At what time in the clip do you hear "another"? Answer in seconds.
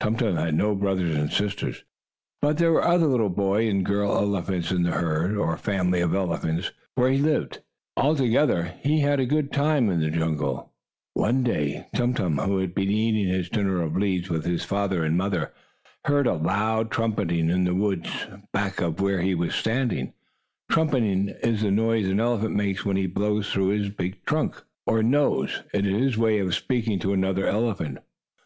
27.14-27.46